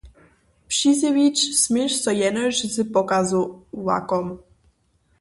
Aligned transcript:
Přizjewić 0.67 1.53
směš 1.63 1.91
so 2.03 2.11
jenož 2.11 2.61
z 2.63 2.89
pokazowakom. 2.93 4.39